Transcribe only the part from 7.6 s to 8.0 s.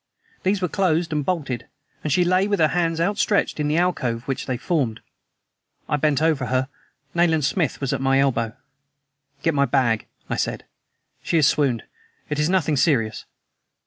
was